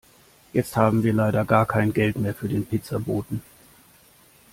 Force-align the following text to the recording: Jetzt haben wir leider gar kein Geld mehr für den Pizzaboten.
Jetzt 0.51 0.77
haben 0.77 1.03
wir 1.03 1.13
leider 1.13 1.45
gar 1.45 1.67
kein 1.67 1.93
Geld 1.93 2.17
mehr 2.17 2.33
für 2.33 2.47
den 2.49 2.65
Pizzaboten. 2.65 3.43